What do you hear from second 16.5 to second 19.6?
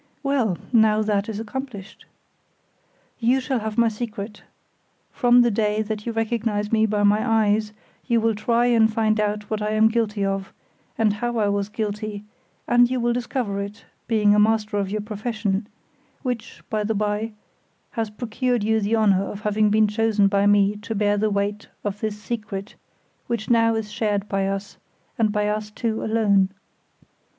by the by, has procured you the honor of